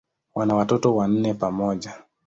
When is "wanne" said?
0.95-1.33